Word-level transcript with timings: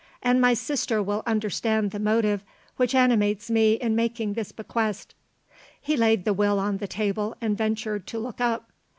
"'And 0.23 0.41
my 0.41 0.55
sister 0.55 0.99
will 0.99 1.21
understand 1.27 1.91
the 1.91 1.99
motive 1.99 2.43
which 2.75 2.95
animates 2.95 3.51
me 3.51 3.73
in 3.73 3.95
making 3.95 4.33
this 4.33 4.51
bequest."' 4.51 5.13
He 5.79 5.95
laid 5.95 6.25
the 6.25 6.33
Will 6.33 6.57
on 6.57 6.77
the 6.77 6.87
table, 6.87 7.37
and 7.39 7.55
ventured 7.55 8.07
to 8.07 8.17
look 8.17 8.41
up. 8.41 8.71